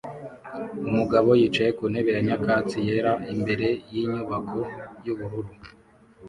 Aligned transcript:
Umugabo 0.89 1.29
yicaye 1.39 1.71
ku 1.77 1.83
ntebe 1.91 2.09
ya 2.15 2.21
nyakatsi 2.27 2.77
yera 2.87 3.13
imbere 3.33 3.67
yinyubako 3.91 4.59
yubururu 5.05 5.51